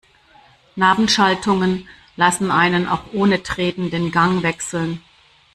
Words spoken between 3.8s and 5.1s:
den Gang wechseln.